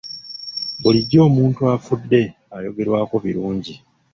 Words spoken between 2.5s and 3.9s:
ayogerwako birungi.